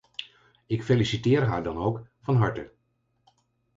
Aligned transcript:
Ik 0.65 0.83
feliciteer 0.83 1.47
haar 1.47 1.63
dan 1.63 1.77
ook 1.77 2.07
van 2.21 2.35
harte. 2.35 2.71